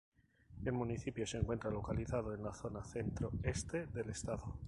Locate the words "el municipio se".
0.65-1.37